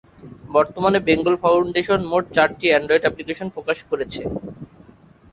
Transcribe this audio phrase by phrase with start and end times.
[0.49, 4.21] বর্তমানে বেঙ্গল ফাউন্ডেশন মোট চারটি অ্যান্ড্রয়েড অ্যাপ্লিকেশন প্রকাশ করেছে।